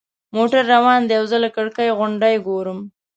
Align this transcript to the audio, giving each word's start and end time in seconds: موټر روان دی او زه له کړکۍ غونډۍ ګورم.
موټر 0.35 0.61
روان 0.73 0.99
دی 1.07 1.15
او 1.19 1.25
زه 1.31 1.37
له 1.43 1.49
کړکۍ 1.55 1.89
غونډۍ 1.97 2.35
ګورم. 2.47 2.79